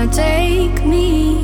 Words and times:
wanna 0.00 0.12
take 0.12 0.84
me. 0.86 1.39